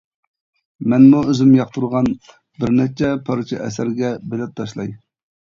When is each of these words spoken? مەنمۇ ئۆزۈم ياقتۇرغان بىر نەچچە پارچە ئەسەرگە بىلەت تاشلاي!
مەنمۇ 0.93 1.19
ئۆزۈم 1.33 1.51
ياقتۇرغان 1.57 2.09
بىر 2.63 2.73
نەچچە 2.79 3.13
پارچە 3.29 3.63
ئەسەرگە 3.67 4.11
بىلەت 4.33 4.57
تاشلاي! 4.63 4.95